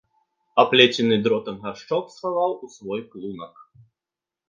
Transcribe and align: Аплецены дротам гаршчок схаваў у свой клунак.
Аплецены 0.63 1.15
дротам 1.27 1.57
гаршчок 1.67 2.05
схаваў 2.17 2.51
у 2.67 2.73
свой 2.77 3.01
клунак. 3.15 3.55